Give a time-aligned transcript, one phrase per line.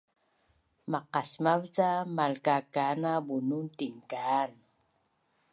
[0.91, 4.51] Maqasmav ca malkakaana bunun tinkaan